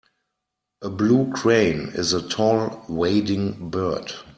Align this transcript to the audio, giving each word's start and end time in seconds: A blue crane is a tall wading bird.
A 0.81 0.89
blue 0.89 1.31
crane 1.31 1.91
is 1.93 2.13
a 2.13 2.27
tall 2.27 2.83
wading 2.89 3.69
bird. 3.69 4.11